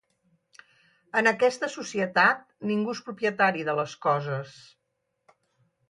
[1.21, 2.41] En aquesta societat,
[2.73, 4.61] ningú és propietari de les coses.